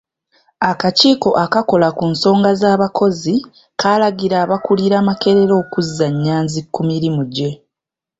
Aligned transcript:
Akakiiko 0.71 1.29
akakola 1.45 1.87
ku 1.97 2.03
nsonga 2.13 2.49
z'abakozi 2.61 3.35
kaalagira 3.79 4.35
abakulira 4.43 4.97
Makerere 5.07 5.53
okuzza 5.61 6.07
Nyanzi 6.23 6.59
ku 6.73 6.81
mirimu 6.89 7.21
gye. 7.33 7.49